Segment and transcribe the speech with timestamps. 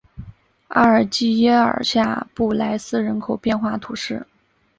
[0.69, 4.25] 阿尔济耶尔下布来斯人口变化图示